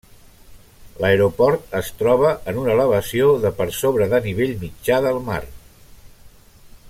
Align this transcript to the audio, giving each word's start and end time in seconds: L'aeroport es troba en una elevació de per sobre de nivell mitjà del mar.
L'aeroport 1.03 1.75
es 1.79 1.91
troba 1.99 2.31
en 2.53 2.57
una 2.63 2.73
elevació 2.77 3.29
de 3.45 3.53
per 3.61 3.69
sobre 3.81 4.09
de 4.15 4.23
nivell 4.29 4.57
mitjà 4.65 5.01
del 5.09 5.21
mar. 5.29 5.41